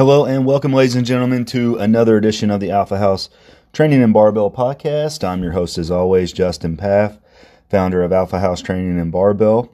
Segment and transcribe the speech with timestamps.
[0.00, 3.28] Hello and welcome, ladies and gentlemen, to another edition of the Alpha House
[3.74, 5.22] Training and Barbell Podcast.
[5.22, 7.18] I'm your host, as always, Justin Paff,
[7.68, 9.70] founder of Alpha House Training and Barbell.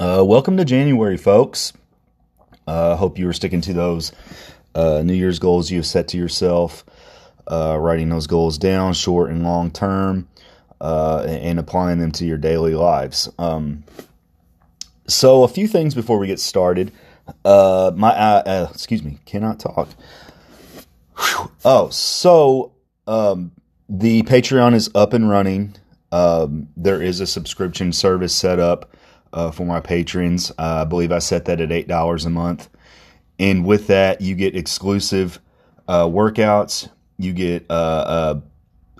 [0.00, 1.72] Uh, welcome to January, folks.
[2.66, 4.10] I uh, hope you are sticking to those
[4.74, 6.84] uh, New Year's goals you've set to yourself,
[7.46, 10.28] uh, writing those goals down, short and long term,
[10.80, 13.28] uh, and applying them to your daily lives.
[13.38, 13.84] Um,
[15.06, 16.90] so, a few things before we get started.
[17.44, 19.88] Uh, my uh, uh, excuse me, cannot talk.
[21.16, 21.50] Whew.
[21.64, 22.72] Oh, so
[23.06, 23.52] um,
[23.88, 25.76] the Patreon is up and running.
[26.12, 28.96] Um, there is a subscription service set up
[29.32, 30.50] uh, for my patrons.
[30.52, 32.68] Uh, I believe I set that at eight dollars a month,
[33.38, 35.40] and with that, you get exclusive
[35.88, 36.88] uh, workouts.
[37.18, 38.40] You get uh, uh,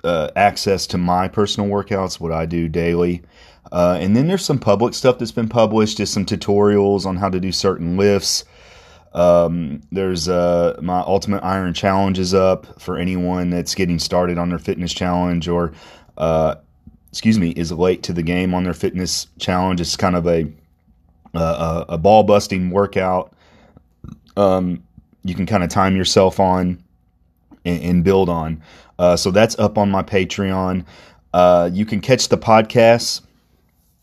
[0.03, 3.23] uh, access to my personal workouts, what I do daily.
[3.71, 7.29] Uh, and then there's some public stuff that's been published, just some tutorials on how
[7.29, 8.43] to do certain lifts.
[9.13, 14.49] Um, there's uh, my Ultimate Iron Challenge is up for anyone that's getting started on
[14.49, 15.73] their fitness challenge or,
[16.17, 16.55] uh,
[17.09, 19.81] excuse me, is late to the game on their fitness challenge.
[19.81, 20.51] It's kind of a
[21.33, 23.33] a, a ball busting workout.
[24.37, 24.83] Um,
[25.23, 26.83] you can kind of time yourself on
[27.65, 28.61] and, and build on.
[28.99, 30.85] Uh, so that's up on my Patreon.
[31.33, 33.21] Uh, you can catch the podcasts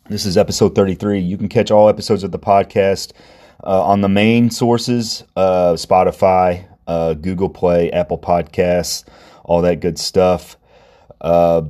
[0.09, 1.21] this is episode 33.
[1.21, 3.13] You can catch all episodes of the podcast
[3.63, 9.05] uh, on the main sources uh, Spotify, uh, Google Play, Apple Podcasts,
[9.45, 10.57] all that good stuff.
[11.21, 11.63] Uh,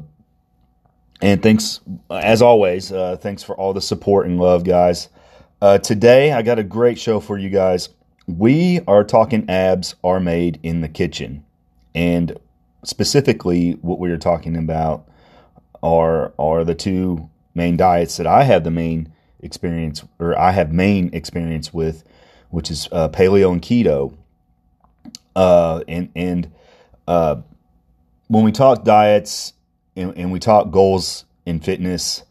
[1.20, 5.08] and thanks, as always, uh, thanks for all the support and love, guys.
[5.60, 7.88] Uh, today, I got a great show for you guys.
[8.28, 11.44] We are talking abs are made in the kitchen.
[11.92, 12.38] And
[12.84, 15.08] specifically, what we are talking about
[15.82, 20.72] are, are the two main diets that I have the main experience or I have
[20.72, 22.04] main experience with,
[22.50, 24.14] which is uh, paleo and keto.
[25.36, 26.52] Uh, and and
[27.06, 27.36] uh,
[28.26, 29.52] when we talk diets
[29.96, 32.24] and, and, we talk goals in fitness,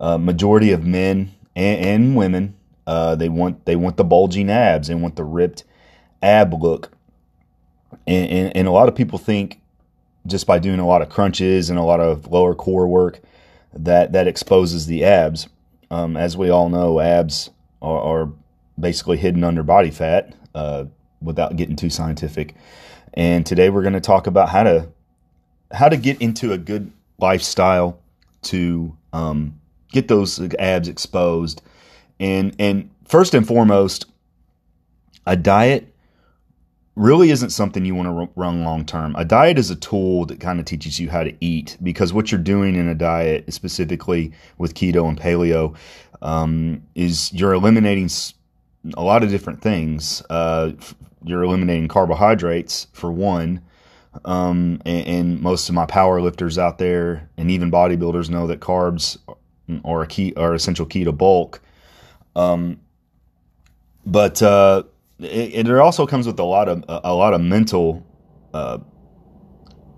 [0.00, 2.54] uh, majority of men and, and women
[2.88, 5.62] uh, they want they want the bulging abs, they want the ripped
[6.22, 6.90] ab look,
[8.06, 9.60] and, and, and a lot of people think
[10.26, 13.20] just by doing a lot of crunches and a lot of lower core work
[13.72, 15.48] that that exposes the abs.
[15.90, 18.32] Um, as we all know, abs are, are,
[18.78, 20.34] basically hidden under body fat.
[20.54, 20.84] Uh,
[21.20, 22.54] without getting too scientific,
[23.14, 24.88] and today we're going to talk about how to
[25.72, 27.98] how to get into a good lifestyle
[28.42, 31.62] to um, get those abs exposed,
[32.20, 34.06] and and first and foremost,
[35.26, 35.92] a diet
[36.98, 39.14] really isn't something you want to run long term.
[39.16, 42.30] A diet is a tool that kind of teaches you how to eat because what
[42.30, 45.76] you're doing in a diet, specifically with keto and paleo,
[46.20, 48.10] um, is you're eliminating
[48.94, 50.22] a lot of different things.
[50.28, 50.72] Uh,
[51.24, 53.62] you're eliminating carbohydrates for one.
[54.24, 58.58] Um, and, and, most of my power lifters out there and even bodybuilders know that
[58.58, 59.16] carbs
[59.84, 61.60] are a key are essential key to bulk.
[62.34, 62.80] Um,
[64.04, 64.84] but uh,
[65.20, 68.06] it, it also comes with a lot of a, lot of mental
[68.54, 68.78] uh,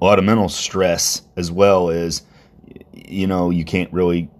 [0.00, 2.22] a lot of mental stress as well as
[2.92, 4.30] you know you can't really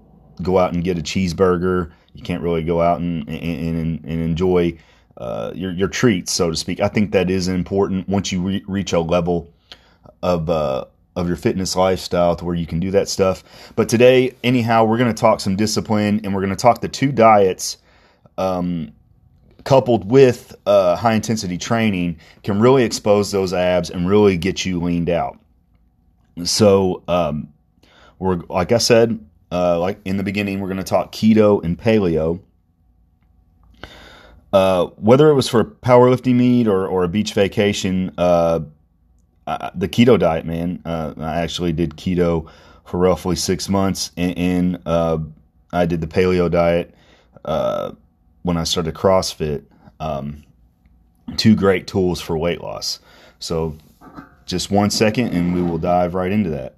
[0.42, 1.92] go out and get a cheeseburger.
[2.14, 4.78] You can't really go out and and, and enjoy
[5.16, 6.80] uh, your your treats so to speak.
[6.80, 9.52] I think that is important once you re- reach a level
[10.22, 10.86] of uh,
[11.16, 13.72] of your fitness lifestyle to where you can do that stuff.
[13.76, 16.88] But today anyhow we're going to talk some discipline and we're going to talk the
[16.88, 17.78] two diets
[18.38, 18.92] um,
[19.64, 24.80] coupled with uh, high intensity training can really expose those abs and really get you
[24.80, 25.38] leaned out.
[26.44, 27.52] So, um,
[28.18, 29.18] we're like I said,
[29.50, 32.40] uh, like in the beginning, we're going to talk keto and paleo.
[34.52, 38.60] Uh, whether it was for powerlifting meet or, or a beach vacation, uh,
[39.74, 42.48] the keto diet, man, uh, I actually did keto
[42.84, 45.18] for roughly six months, and, and uh,
[45.72, 46.94] I did the paleo diet
[48.42, 49.64] when I started CrossFit.
[49.98, 50.44] Um,
[51.36, 53.00] two great tools for weight loss.
[53.38, 53.76] So,
[54.46, 56.74] just one second, and we will dive right into that.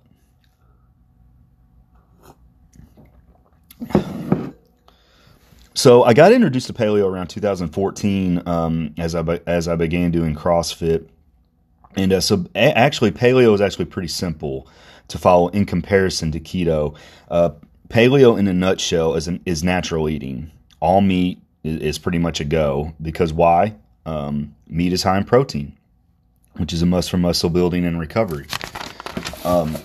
[5.74, 10.36] So I got introduced to paleo around 2014 um, as I as I began doing
[10.36, 11.08] CrossFit,
[11.96, 14.68] and uh, so a- actually paleo is actually pretty simple
[15.08, 16.94] to follow in comparison to keto.
[17.28, 17.50] Uh,
[17.88, 20.52] paleo, in a nutshell, is an, is natural eating.
[20.78, 23.74] All meat, is pretty much a go because why?
[24.04, 25.76] Um, meat is high in protein,
[26.54, 28.46] which is a must for muscle building and recovery.
[29.44, 29.76] Um,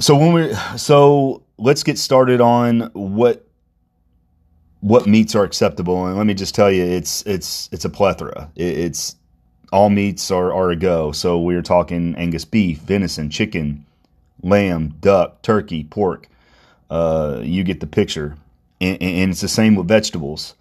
[0.00, 3.46] so when we so let's get started on what
[4.80, 8.50] what meats are acceptable, and let me just tell you, it's it's it's a plethora.
[8.56, 9.16] It, it's
[9.72, 11.12] all meats are, are a go.
[11.12, 13.84] So we're talking Angus beef, venison, chicken,
[14.42, 16.28] lamb, duck, turkey, pork.
[16.90, 18.36] Uh, you get the picture,
[18.80, 20.54] and, and, it's the same with vegetables.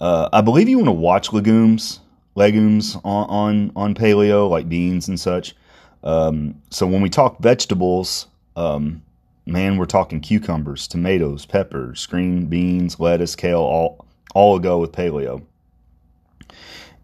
[0.00, 2.00] Uh, I believe you want to watch legumes,
[2.34, 5.54] legumes on, on on paleo like beans and such.
[6.02, 8.26] Um, so when we talk vegetables,
[8.56, 9.02] um,
[9.46, 15.44] man, we're talking cucumbers, tomatoes, peppers, green beans, lettuce, kale, all all go with paleo.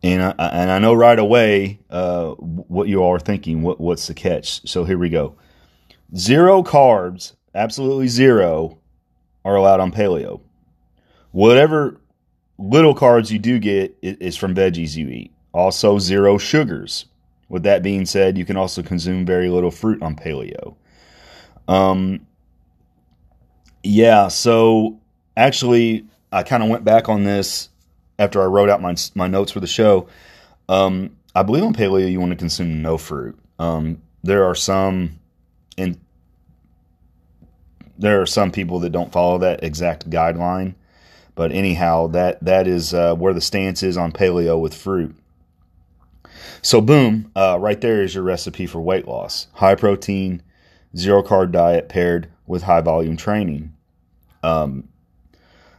[0.03, 3.63] And I, and I know right away uh, what you all are thinking.
[3.63, 4.69] What what's the catch?
[4.69, 5.37] So here we go.
[6.17, 8.79] Zero carbs, absolutely zero,
[9.45, 10.41] are allowed on paleo.
[11.33, 12.01] Whatever
[12.59, 15.33] little carbs you do get is from veggies you eat.
[15.53, 17.07] Also, zero sugars.
[17.49, 20.77] With that being said, you can also consume very little fruit on paleo.
[21.69, 22.27] Um,
[23.83, 25.01] yeah, so
[25.37, 27.69] actually, I kind of went back on this
[28.19, 30.09] after I wrote out my my notes for the show.
[30.69, 33.39] Um, I believe on paleo you want to consume no fruit.
[33.59, 35.21] Um, there are some,
[35.79, 35.99] and
[37.99, 40.75] there are some people that don't follow that exact guideline.
[41.35, 45.15] But anyhow, that that is uh, where the stance is on paleo with fruit.
[46.63, 50.43] So boom, uh, right there is your recipe for weight loss: high protein,
[50.97, 53.75] zero carb diet paired with high volume training.
[54.43, 54.89] Um,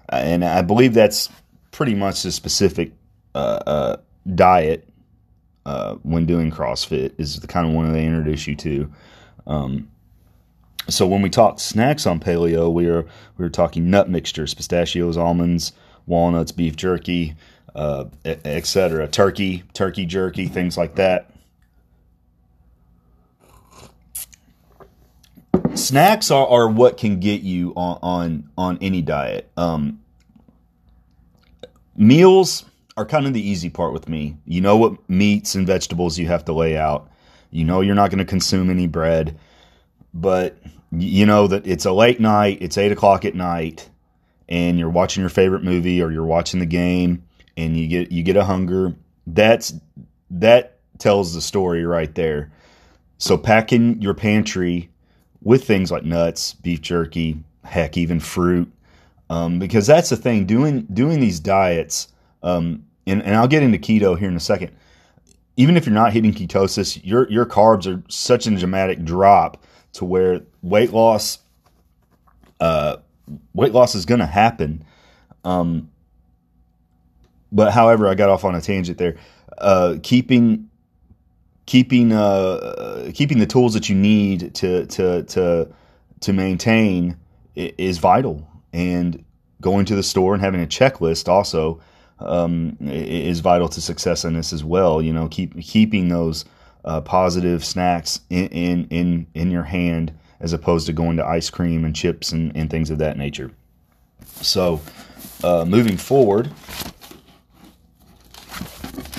[0.09, 1.29] and I believe that's
[1.71, 2.91] pretty much the specific
[3.33, 3.97] uh, uh,
[4.35, 4.87] diet
[5.65, 8.91] uh, when doing CrossFit is the kind of one they introduce you to.
[9.47, 9.89] Um,
[10.89, 13.05] so when we talk snacks on paleo, we are
[13.37, 15.73] we are talking nut mixtures, pistachios, almonds,
[16.05, 17.35] walnuts, beef jerky,
[17.75, 19.07] uh, etc.
[19.07, 21.29] Turkey, turkey jerky, things like that.
[25.75, 29.49] Snacks are, are what can get you on on, on any diet.
[29.57, 29.99] Um,
[31.95, 34.37] meals are kind of the easy part with me.
[34.45, 37.09] You know what meats and vegetables you have to lay out.
[37.51, 39.37] You know you're not going to consume any bread,
[40.13, 40.57] but
[40.91, 42.59] you know that it's a late night.
[42.61, 43.89] It's eight o'clock at night,
[44.47, 47.23] and you're watching your favorite movie or you're watching the game,
[47.55, 48.95] and you get you get a hunger.
[49.25, 49.73] That's
[50.31, 52.51] that tells the story right there.
[53.17, 54.89] So packing your pantry
[55.41, 58.71] with things like nuts, beef jerky, heck, even fruit,
[59.29, 60.45] um, because that's the thing.
[60.45, 62.07] Doing doing these diets,
[62.43, 64.71] um, and, and I'll get into keto here in a second.
[65.57, 69.63] Even if you're not hitting ketosis, your your carbs are such a dramatic drop
[69.97, 71.39] to where weight loss,
[72.59, 72.97] uh,
[73.53, 74.83] weight loss is going to happen.
[75.43, 75.91] Um,
[77.51, 79.17] but however, I got off on a tangent there.
[79.57, 80.69] Uh, keeping
[81.65, 85.67] keeping uh, keeping the tools that you need to to to
[86.21, 87.17] to maintain
[87.55, 89.23] is vital, and
[89.61, 91.81] going to the store and having a checklist also
[92.19, 95.01] um, is vital to success in this as well.
[95.01, 96.45] You know, keep keeping those
[96.85, 101.49] uh, positive snacks in, in in in your hand as opposed to going to ice
[101.49, 103.51] cream and chips and, and things of that nature.
[104.41, 104.79] So,
[105.43, 106.51] uh, moving forward,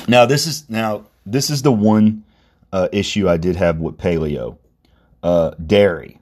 [0.07, 2.25] now this is now this is the one
[2.73, 4.59] uh, issue I did have with paleo,
[5.23, 6.19] uh, dairy.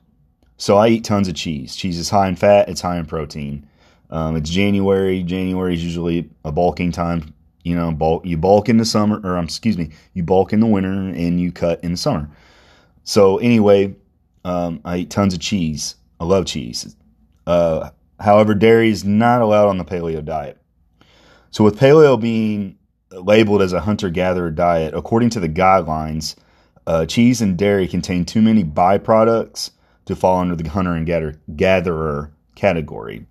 [0.58, 1.76] So I eat tons of cheese.
[1.76, 2.68] Cheese is high in fat.
[2.68, 3.68] It's high in protein.
[4.10, 5.22] Um, it's January.
[5.22, 7.34] January is usually a bulking time.
[7.66, 10.60] You know, bulk, you bulk in the summer, or um, excuse me, you bulk in
[10.60, 12.30] the winter and you cut in the summer.
[13.02, 13.96] So anyway,
[14.44, 15.96] um, I eat tons of cheese.
[16.20, 16.94] I love cheese.
[17.44, 20.58] Uh, however, dairy is not allowed on the paleo diet.
[21.50, 22.78] So with paleo being
[23.10, 26.36] labeled as a hunter-gatherer diet, according to the guidelines,
[26.86, 29.72] uh, cheese and dairy contain too many byproducts
[30.04, 33.26] to fall under the hunter and gatherer category.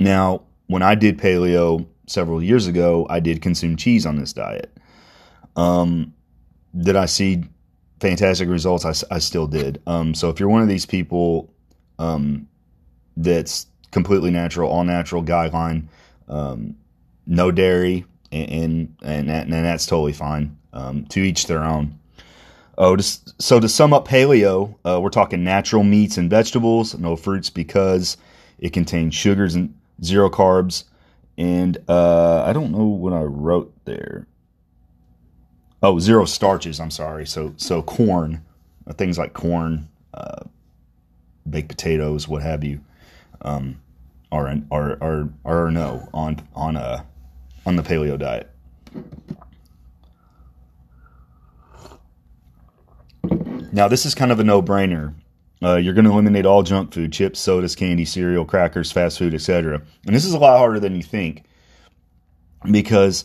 [0.00, 4.76] Now, when I did paleo several years ago, I did consume cheese on this diet.
[5.56, 6.14] Um,
[6.76, 7.44] did I see
[8.00, 8.84] fantastic results?
[8.84, 9.80] I, I still did.
[9.86, 11.52] Um, so if you're one of these people
[11.98, 12.48] um,
[13.16, 15.88] that's completely natural, all natural guideline,
[16.28, 16.76] um,
[17.26, 20.56] no dairy, and and, and, and that's totally fine.
[20.72, 21.98] Um, to each their own.
[22.76, 27.16] Oh, just, so to sum up paleo, uh, we're talking natural meats and vegetables, no
[27.16, 28.18] fruits because
[28.58, 29.74] it contains sugars and
[30.04, 30.84] zero carbs,
[31.38, 34.26] and uh, I don't know what I wrote there.
[35.80, 36.80] Oh, zero starches.
[36.80, 37.26] I'm sorry.
[37.26, 38.44] So so corn,
[38.86, 40.42] uh, things like corn, uh,
[41.48, 42.80] baked potatoes, what have you,
[43.42, 43.80] um,
[44.32, 47.02] are are are are no on on a uh,
[47.64, 48.50] on the paleo diet.
[53.72, 55.14] Now this is kind of a no brainer.
[55.62, 59.34] Uh, you're going to eliminate all junk food, chips, sodas, candy, cereal, crackers, fast food,
[59.34, 59.82] etc.
[60.06, 61.44] And this is a lot harder than you think
[62.70, 63.24] because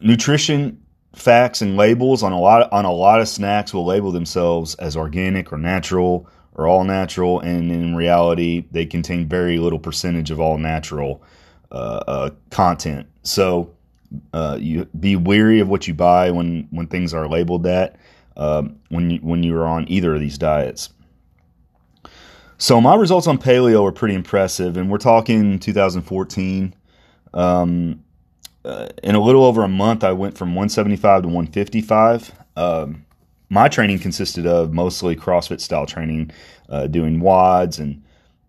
[0.00, 0.82] nutrition
[1.14, 4.96] facts and labels on a lot on a lot of snacks will label themselves as
[4.96, 10.40] organic or natural or all natural, and in reality, they contain very little percentage of
[10.40, 11.22] all natural
[11.70, 13.06] uh, uh, content.
[13.22, 13.72] So
[14.32, 17.96] uh, you be wary of what you buy when when things are labeled that
[18.36, 20.90] um, when you when you are on either of these diets.
[22.60, 26.74] So my results on paleo are pretty impressive, and we're talking 2014.
[27.32, 28.04] Um,
[28.66, 32.32] uh, in a little over a month, I went from 175 to 155.
[32.56, 33.06] Um,
[33.48, 36.32] my training consisted of mostly CrossFit style training,
[36.68, 38.04] uh, doing wads and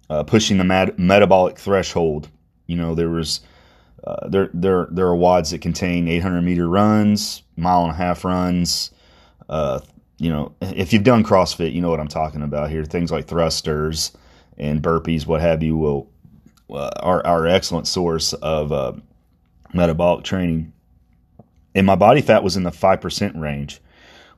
[0.10, 2.28] uh, pushing the metabolic threshold.
[2.68, 3.40] You know, there was
[4.04, 8.26] uh, there there there are wads that contain 800 meter runs, mile and a half
[8.26, 8.92] runs.
[10.22, 12.84] Uh, you know, if you've done CrossFit, you know what I'm talking about here.
[12.86, 14.12] Things like thrusters
[14.58, 16.10] and burpees, what have you, will
[16.70, 19.02] uh, are are excellent source of
[19.74, 20.74] metabolic training.
[21.74, 23.82] And my body fat was in the five percent range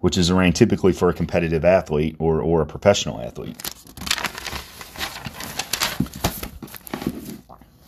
[0.03, 3.55] which is a range typically for a competitive athlete or, or a professional athlete.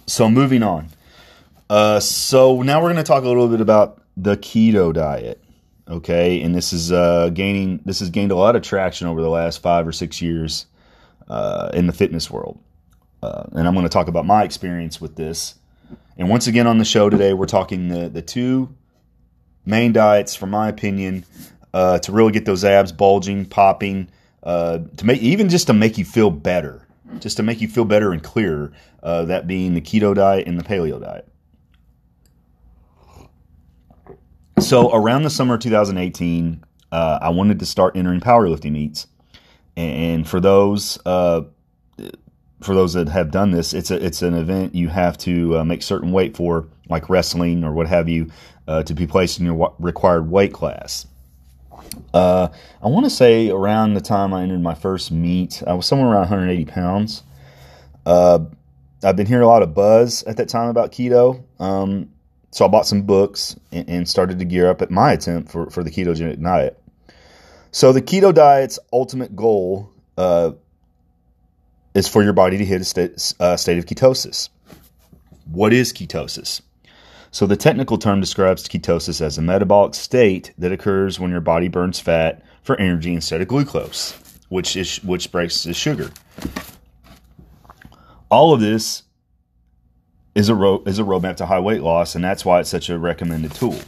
[0.07, 0.87] So moving on.
[1.69, 5.43] Uh, so now we're going to talk a little bit about the keto diet.
[5.87, 7.79] Okay, and this is uh, gaining.
[7.85, 10.65] This has gained a lot of traction over the last five or six years
[11.27, 12.59] uh, in the fitness world,
[13.21, 15.55] uh, and I'm going to talk about my experience with this.
[16.17, 18.75] And once again on the show today, we're talking the the two
[19.63, 21.23] main diets, from my opinion,
[21.71, 24.09] uh, to really get those abs bulging, popping,
[24.41, 26.87] uh, to make even just to make you feel better,
[27.19, 28.71] just to make you feel better and clearer.
[29.03, 31.27] Uh, that being the keto diet and the paleo diet.
[34.59, 39.07] So around the summer of 2018, uh, I wanted to start entering powerlifting meets,
[39.75, 41.41] and for those uh,
[42.61, 45.63] for those that have done this, it's a it's an event you have to uh,
[45.65, 48.29] make certain weight for, like wrestling or what have you,
[48.67, 51.05] to be placed in your required weight class.
[52.13, 52.47] Uh,
[52.81, 56.09] I want to say around the time I entered my first meet, I was somewhere
[56.09, 57.23] around 180 pounds.
[58.05, 58.39] Uh,
[59.03, 61.43] I've been hearing a lot of buzz at that time about keto.
[61.59, 62.09] Um,
[62.55, 65.69] so I bought some books and, and, started to gear up at my attempt for,
[65.69, 66.81] for the ketogenic diet.
[67.71, 70.51] So the keto diet's ultimate goal uh,
[71.93, 74.47] is for your body to hit a state, uh, state of ketosis.
[75.51, 76.61] What is ketosis?
[77.29, 81.67] So the technical term describes ketosis as a metabolic state that occurs when your body
[81.67, 84.13] burns fat for energy instead of glucose,
[84.47, 86.09] which is which breaks as sugar.
[88.31, 89.03] All of this
[90.35, 92.89] is a ro- is a roadmap to high weight loss, and that's why it's such
[92.89, 93.79] a recommended tool.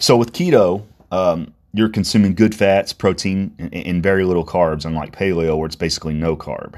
[0.00, 5.14] So with keto, um, you're consuming good fats, protein, and, and, very little carbs, unlike
[5.14, 6.76] paleo, where it's basically no carb.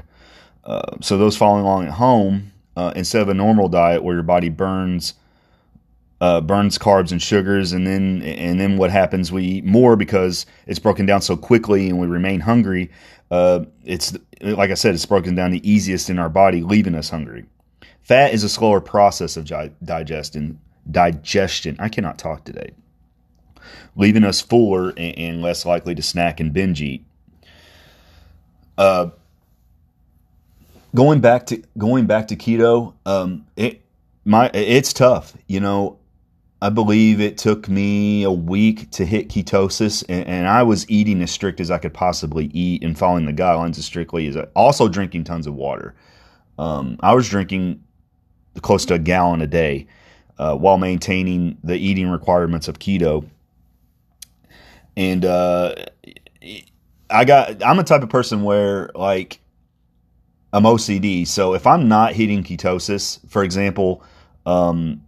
[0.65, 4.23] Uh, so those following along at home, uh, instead of a normal diet where your
[4.23, 5.13] body burns
[6.21, 9.31] uh, burns carbs and sugars, and then and then what happens?
[9.31, 12.91] We eat more because it's broken down so quickly, and we remain hungry.
[13.31, 17.09] Uh, it's like I said, it's broken down the easiest in our body, leaving us
[17.09, 17.45] hungry.
[18.01, 19.45] Fat is a slower process of
[19.83, 20.59] digestion.
[20.89, 21.77] Digestion.
[21.79, 22.71] I cannot talk today.
[23.95, 27.05] Leaving us fuller and, and less likely to snack and binge eat.
[28.77, 29.11] Uh,
[30.93, 33.81] going back to going back to keto, um, it
[34.25, 35.37] my it's tough.
[35.47, 35.99] You know,
[36.61, 41.21] I believe it took me a week to hit ketosis, and, and, I was eating
[41.23, 44.43] as strict as I could possibly eat and following the guidelines as strictly as I,
[44.55, 45.95] also drinking tons of water.
[46.59, 47.83] Um, I was drinking
[48.61, 49.87] close to a gallon a day
[50.37, 53.27] uh, while maintaining the eating requirements of keto.
[54.95, 55.73] And uh,
[57.09, 59.39] I got I'm a type of person where like
[60.53, 61.25] I'm OCD.
[61.27, 64.03] So if I'm not hitting ketosis, for example,
[64.45, 65.01] um,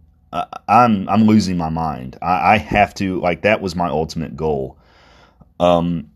[0.68, 2.18] I'm I'm losing my mind.
[2.20, 4.76] I, I, have to like that was my ultimate goal.
[5.60, 6.10] Um,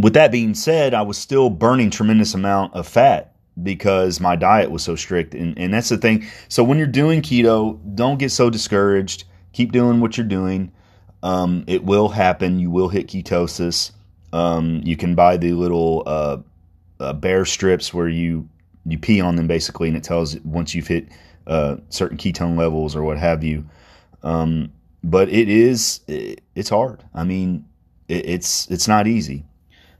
[0.00, 4.70] with that being said, I was still burning tremendous amount of fat because my diet
[4.70, 6.26] was so strict, and, and that's the thing.
[6.48, 9.24] So when you're doing keto, don't get so discouraged.
[9.52, 10.70] Keep doing what you're doing.
[11.22, 12.58] Um, it will happen.
[12.58, 13.90] You will hit ketosis.
[14.32, 16.38] Um, you can buy the little uh,
[17.00, 18.48] uh, bear strips where you
[18.84, 21.08] you pee on them basically, and it tells once you've hit
[21.46, 23.64] uh, certain ketone levels or what have you.
[24.22, 27.02] Um, but it is it, it's hard.
[27.14, 27.64] I mean,
[28.08, 29.44] it, it's it's not easy.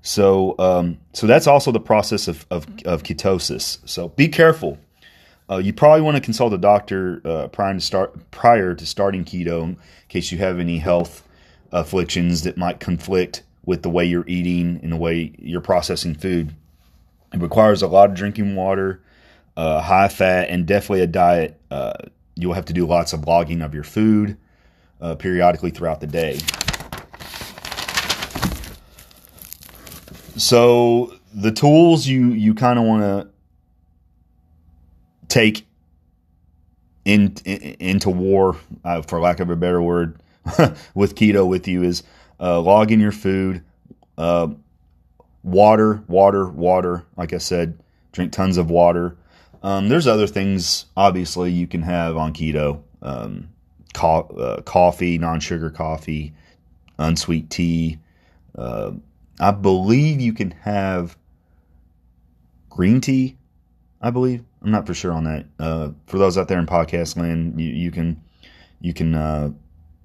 [0.03, 3.79] So um, so that's also the process of, of, of ketosis.
[3.89, 4.79] So be careful.
[5.51, 9.25] Uh, you probably want to consult a doctor uh, prior to start prior to starting
[9.25, 9.77] keto in
[10.09, 11.27] case you have any health
[11.73, 16.55] afflictions that might conflict with the way you're eating and the way you're processing food.
[17.33, 19.03] It requires a lot of drinking water,
[19.57, 21.61] uh, high fat, and definitely a diet.
[21.71, 21.95] Uh,
[22.37, 24.37] you'll have to do lots of logging of your food
[25.01, 26.39] uh, periodically throughout the day.
[30.37, 33.29] So the tools you you kind of want to
[35.29, 35.67] take
[37.05, 40.21] in, in, into war, uh, for lack of a better word,
[40.95, 42.03] with keto with you is
[42.39, 43.63] uh, logging your food,
[44.19, 44.49] uh,
[45.43, 47.05] water, water, water.
[47.17, 47.79] Like I said,
[48.13, 49.17] drink tons of water.
[49.63, 53.49] Um, there's other things, obviously, you can have on keto um,
[53.93, 56.33] co- uh, coffee, non sugar coffee,
[56.99, 57.99] unsweet tea.
[58.57, 58.93] Uh,
[59.39, 61.17] I believe you can have
[62.69, 63.37] green tea.
[64.01, 65.47] I believe I'm not for sure on that.
[65.59, 68.21] Uh, for those out there in podcast land, you, you can
[68.81, 69.51] you can uh,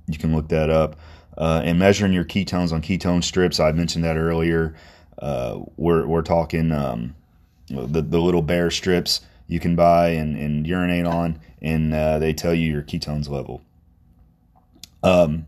[0.07, 0.97] you can look that up.
[1.38, 4.75] Uh, and measuring your ketones on ketone strips, I mentioned that earlier.
[5.17, 7.15] Uh, we're we're talking um,
[7.67, 12.33] the the little bear strips you can buy and, and urinate on, and uh, they
[12.33, 13.61] tell you your ketones level.
[15.03, 15.47] Um,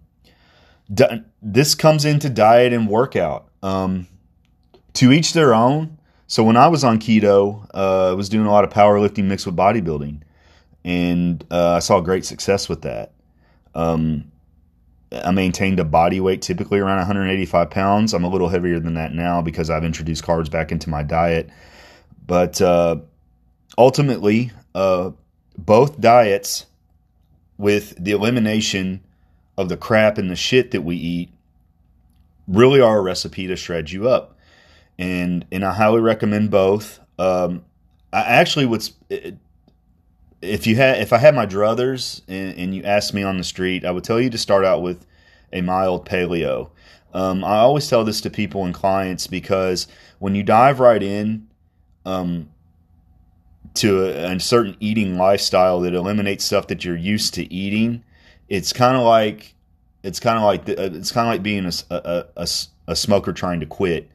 [0.93, 3.49] di- this comes into diet and workout.
[3.63, 4.07] Um,
[4.97, 5.99] to each their own.
[6.25, 9.45] So when I was on keto, uh, I was doing a lot of powerlifting mixed
[9.45, 10.21] with bodybuilding,
[10.83, 13.13] and uh, I saw great success with that.
[13.75, 14.31] Um,
[15.11, 18.13] I maintained a body weight typically around 185 pounds.
[18.13, 21.49] I'm a little heavier than that now because I've introduced carbs back into my diet.
[22.25, 22.97] But uh,
[23.77, 25.11] ultimately, uh,
[25.57, 26.65] both diets,
[27.57, 29.01] with the elimination
[29.57, 31.29] of the crap and the shit that we eat,
[32.47, 34.37] really are a recipe to shred you up.
[34.99, 36.99] And and I highly recommend both.
[37.19, 37.65] Um,
[38.13, 38.87] I actually would
[40.41, 43.43] if you had if I had my druthers and, and, you asked me on the
[43.43, 45.05] street, I would tell you to start out with
[45.51, 46.69] a mild paleo.
[47.13, 49.87] Um, I always tell this to people and clients because
[50.19, 51.47] when you dive right in
[52.05, 52.49] um,
[53.77, 58.03] to a, a, certain eating lifestyle that eliminates stuff that you're used to eating,
[58.49, 59.53] it's kind of like
[60.03, 62.47] it's kind of like it's kind of like being a, a, a,
[62.87, 64.09] a smoker trying to quit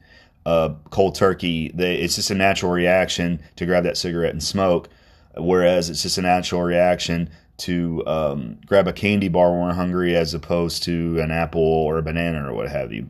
[0.45, 1.71] uh, cold turkey.
[1.73, 4.89] They, it's just a natural reaction to grab that cigarette and smoke
[5.37, 10.15] whereas it's just a natural reaction to um, grab a candy bar when we're hungry
[10.15, 13.09] as opposed to an apple or a banana or what have you.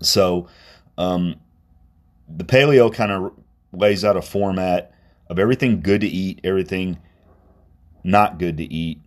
[0.00, 0.48] So
[0.96, 1.36] um,
[2.28, 3.32] the paleo kind of
[3.72, 4.92] lays out a format
[5.28, 6.98] of everything good to eat, everything
[8.04, 9.00] not good to eat,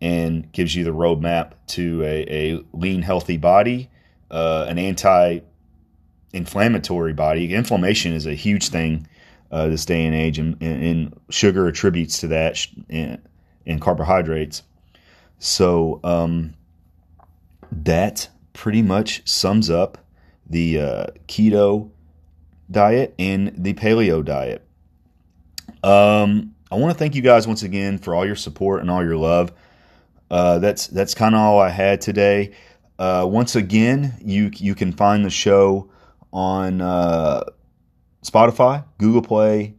[0.00, 3.90] and gives you the roadmap to a, a lean, healthy body,
[4.30, 5.40] uh, an anti
[6.32, 7.54] inflammatory body.
[7.54, 9.06] Inflammation is a huge thing
[9.50, 13.22] uh, this day and age, and, and, sugar attributes to that in,
[13.64, 14.62] in carbohydrates.
[15.38, 16.54] So um,
[17.70, 19.98] that pretty much sums up
[20.48, 21.90] the uh, keto
[22.70, 24.63] diet and the paleo diet.
[25.84, 29.04] Um, I want to thank you guys once again for all your support and all
[29.04, 29.52] your love.
[30.30, 32.54] Uh, that's that's kind of all I had today.
[32.98, 35.90] Uh, once again, you you can find the show
[36.32, 37.44] on uh,
[38.22, 39.74] Spotify, Google Play,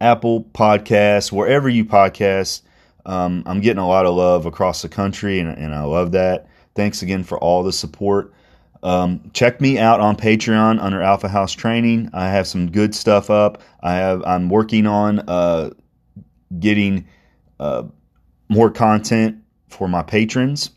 [0.00, 2.62] Apple Podcasts, wherever you podcast.
[3.04, 6.48] Um, I'm getting a lot of love across the country, and, and, I love that.
[6.74, 8.32] Thanks again for all the support.
[8.82, 12.10] Um, check me out on Patreon under Alpha House Training.
[12.12, 13.62] I have some good stuff up.
[13.82, 15.70] I have I'm working on uh,
[16.58, 17.06] getting
[17.58, 17.84] uh,
[18.48, 20.70] more content for my patrons,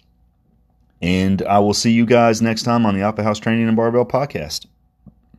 [1.02, 4.06] and I will see you guys next time on the Alpha House Training and Barbell
[4.06, 4.66] Podcast.